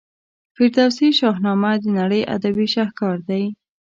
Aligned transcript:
فردوسي 0.55 1.07
شاهنامه 1.19 1.71
د 1.83 1.85
نړۍ 1.99 2.21
ادبي 2.35 2.67
شهکار 2.75 3.17
دی. 3.29 3.43